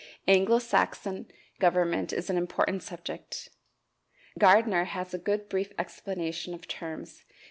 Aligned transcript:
Anglo 0.27 0.57
Saxon 0.57 1.27
government 1.59 2.11
is 2.11 2.27
an 2.31 2.35
important 2.35 2.81
subject. 2.81 3.49
Gardiner 4.39 4.85
has 4.85 5.13
a 5.13 5.19
good 5.19 5.47
brief 5.47 5.73
explanation 5.77 6.55
of 6.55 6.67
terms, 6.67 7.19
pp. 7.21 7.23